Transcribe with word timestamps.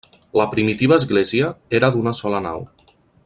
La 0.39 0.45
primitiva 0.53 0.97
església 1.01 1.51
era 1.81 1.91
d'una 1.97 2.17
sola 2.21 2.43
nau. 2.49 2.67